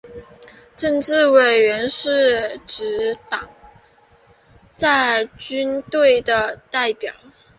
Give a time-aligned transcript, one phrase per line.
[0.75, 3.47] 政治委员是执政党
[4.73, 7.13] 在军队的代表。